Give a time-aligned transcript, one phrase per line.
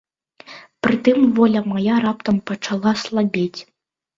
[0.87, 3.61] Прытым воля мая раптам пачала слабець.